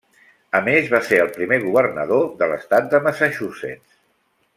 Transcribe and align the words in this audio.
A 0.59 0.61
més, 0.67 0.87
va 0.93 1.01
ser 1.09 1.19
el 1.25 1.29
primer 1.35 1.59
governador 1.65 2.25
de 2.39 2.47
l'Estat 2.53 2.89
de 2.95 3.03
Massachusetts. 3.09 3.99